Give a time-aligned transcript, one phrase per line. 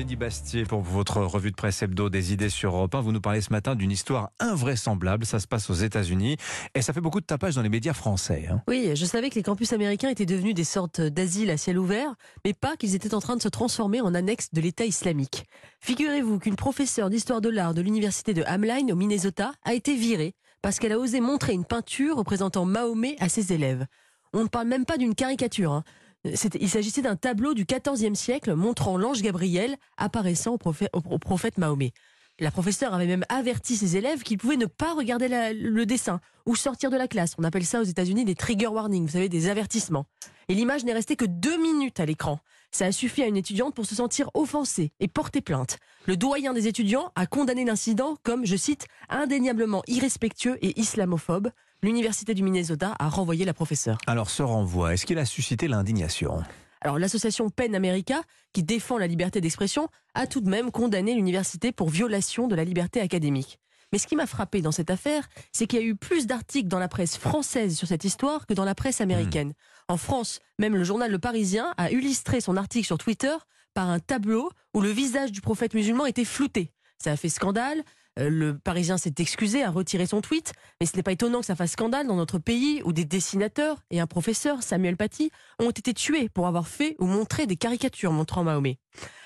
[0.00, 3.02] Eugénie Bastier pour votre revue de presse hebdo des idées sur Europe 1.
[3.02, 5.26] Vous nous parlez ce matin d'une histoire invraisemblable.
[5.26, 6.38] Ça se passe aux États-Unis
[6.74, 8.46] et ça fait beaucoup de tapage dans les médias français.
[8.50, 8.62] hein.
[8.66, 12.14] Oui, je savais que les campus américains étaient devenus des sortes d'asiles à ciel ouvert,
[12.46, 15.44] mais pas qu'ils étaient en train de se transformer en annexe de l'État islamique.
[15.80, 20.32] Figurez-vous qu'une professeure d'histoire de l'art de l'université de Hamline au Minnesota a été virée
[20.62, 23.84] parce qu'elle a osé montrer une peinture représentant Mahomet à ses élèves.
[24.32, 25.72] On ne parle même pas d'une caricature.
[25.72, 25.84] hein.
[26.24, 31.56] Il s'agissait d'un tableau du XIVe siècle montrant l'ange Gabriel apparaissant au prophète, au prophète
[31.56, 31.92] Mahomet.
[32.40, 36.56] La professeure avait même averti ses élèves qu'ils pouvaient ne pas regarder le dessin ou
[36.56, 37.34] sortir de la classe.
[37.36, 40.06] On appelle ça aux États-Unis des trigger warnings, vous savez, des avertissements.
[40.48, 42.40] Et l'image n'est restée que deux minutes à l'écran.
[42.70, 45.76] Ça a suffi à une étudiante pour se sentir offensée et porter plainte.
[46.06, 51.50] Le doyen des étudiants a condamné l'incident comme, je cite, indéniablement irrespectueux et islamophobe.
[51.82, 53.98] L'université du Minnesota a renvoyé la professeure.
[54.06, 56.42] Alors ce renvoi, est-ce qu'il a suscité l'indignation?
[56.80, 61.72] Alors l'association PEN America, qui défend la liberté d'expression, a tout de même condamné l'université
[61.72, 63.58] pour violation de la liberté académique.
[63.92, 66.68] Mais ce qui m'a frappé dans cette affaire, c'est qu'il y a eu plus d'articles
[66.68, 69.52] dans la presse française sur cette histoire que dans la presse américaine.
[69.88, 73.34] En France, même le journal Le Parisien a illustré son article sur Twitter
[73.74, 76.72] par un tableau où le visage du prophète musulman était flouté.
[76.98, 77.82] Ça a fait scandale.
[78.20, 81.46] Euh, Le Parisien s'est excusé, a retiré son tweet, mais ce n'est pas étonnant que
[81.46, 85.70] ça fasse scandale dans notre pays où des dessinateurs et un professeur, Samuel Paty, ont
[85.70, 88.78] été tués pour avoir fait ou montré des caricatures montrant Mahomet.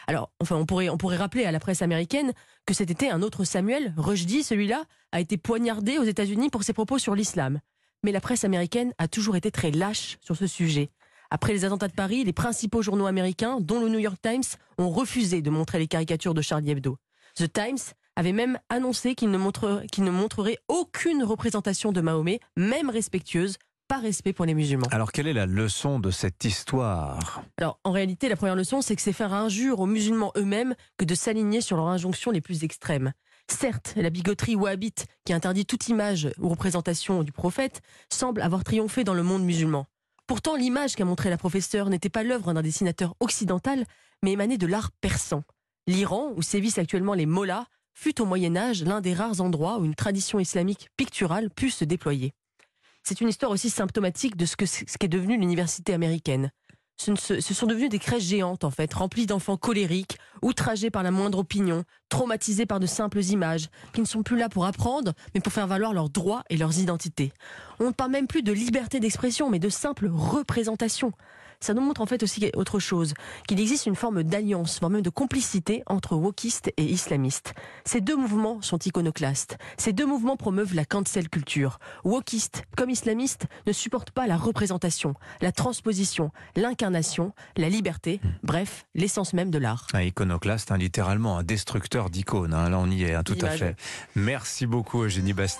[0.06, 2.32] Alors, enfin, on pourrait, on pourrait rappeler à la presse américaine
[2.66, 6.72] que cet été, un autre Samuel, Rushdie, celui-là, a été poignardé aux États-Unis pour ses
[6.72, 7.60] propos sur l'islam.
[8.02, 10.90] Mais la presse américaine a toujours été très lâche sur ce sujet.
[11.30, 14.44] Après les attentats de Paris, les principaux journaux américains, dont le New York Times,
[14.78, 16.98] ont refusé de montrer les caricatures de Charlie Hebdo.
[17.36, 22.40] The Times avait même annoncé qu'il ne, montre- qu'il ne montrerait aucune représentation de Mahomet,
[22.56, 24.86] même respectueuse, par respect pour les musulmans.
[24.90, 27.42] Alors quelle est la leçon de cette histoire?
[27.58, 31.04] Alors, en réalité, la première leçon, c'est que c'est faire injure aux musulmans eux-mêmes que
[31.04, 33.12] de s'aligner sur leurs injonctions les plus extrêmes.
[33.50, 39.04] Certes, la bigoterie wahhabite, qui interdit toute image ou représentation du prophète, semble avoir triomphé
[39.04, 39.84] dans le monde musulman.
[40.26, 43.84] Pourtant, l'image qu'a montrée la professeure n'était pas l'œuvre d'un dessinateur occidental,
[44.22, 45.42] mais émanée de l'art persan.
[45.86, 49.84] L'Iran, où sévissent actuellement les mollahs, fut au Moyen Âge l'un des rares endroits où
[49.84, 52.32] une tradition islamique picturale put se déployer.
[53.02, 56.50] C'est une histoire aussi symptomatique de ce que ce qu'est devenue l'université américaine.
[56.96, 61.38] Ce, sont devenus des crèches géantes, en fait, remplies d'enfants colériques, outragés par la moindre
[61.38, 61.84] opinion,
[62.14, 65.66] traumatisés par de simples images, qui ne sont plus là pour apprendre, mais pour faire
[65.66, 67.32] valoir leurs droits et leurs identités.
[67.80, 71.12] On ne parle même plus de liberté d'expression, mais de simple représentation.
[71.64, 73.14] Ça nous montre en fait aussi autre chose,
[73.48, 77.54] qu'il existe une forme d'alliance, voire même de complicité entre wokistes et islamistes.
[77.86, 79.56] Ces deux mouvements sont iconoclastes.
[79.78, 81.78] Ces deux mouvements promeuvent la cancel culture.
[82.04, 89.32] Wokistes comme islamistes ne supportent pas la représentation, la transposition, l'incarnation, la liberté, bref, l'essence
[89.32, 89.86] même de l'art.
[89.94, 92.52] Un iconoclaste, hein, littéralement un destructeur d'icônes.
[92.54, 92.68] hein.
[92.70, 93.76] Là on y est, hein, tout à fait.
[94.14, 95.44] Merci beaucoup Eugénie Bastier.